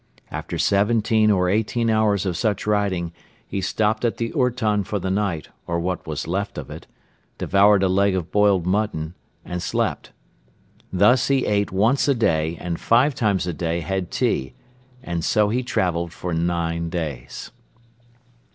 After 0.31 0.57
seventeen 0.57 1.29
or 1.29 1.47
eighteen 1.47 1.87
hours 1.87 2.25
of 2.25 2.35
such 2.35 2.65
riding 2.65 3.11
he 3.47 3.61
stopped 3.61 4.03
at 4.03 4.17
the 4.17 4.33
ourton 4.33 4.83
for 4.83 4.97
the 4.97 5.11
night 5.11 5.49
or 5.67 5.79
what 5.79 6.07
was 6.07 6.25
left 6.27 6.57
of 6.57 6.71
it, 6.71 6.87
devoured 7.37 7.83
a 7.83 7.87
leg 7.87 8.15
of 8.15 8.31
boiled 8.31 8.65
mutton 8.65 9.13
and 9.45 9.61
slept. 9.61 10.11
Thus 10.91 11.27
he 11.27 11.45
ate 11.45 11.71
once 11.71 12.07
a 12.07 12.15
day 12.15 12.57
and 12.59 12.79
five 12.79 13.13
times 13.13 13.45
a 13.45 13.53
day 13.53 13.81
had 13.81 14.09
tea; 14.09 14.55
and 15.03 15.23
so 15.23 15.49
he 15.49 15.61
traveled 15.61 16.13
for 16.13 16.33
nine 16.33 16.89
days! 16.89 17.51